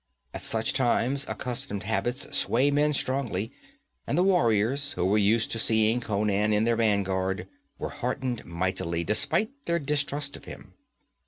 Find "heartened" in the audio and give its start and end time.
7.89-8.43